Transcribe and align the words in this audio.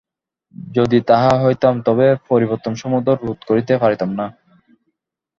যদি 0.75 0.97
তাহা 1.09 1.31
হইতাম, 1.43 1.73
তবে 1.87 2.07
পরিবর্তনসমূহ 2.29 2.99
রোধ 3.21 3.39
করিতে 3.49 3.73
পারিতাম 3.77 4.09
না। 4.19 4.25